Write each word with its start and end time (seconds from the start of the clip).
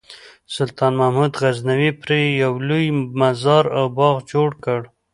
سلطان 0.55 0.91
محمود 0.99 1.33
غزنوي 1.41 1.91
پرې 2.01 2.19
یو 2.43 2.53
لوی 2.67 2.85
مزار 3.21 3.65
او 3.77 3.85
باغ 3.97 4.15
جوړ 4.31 4.49
کړ. 4.63 4.79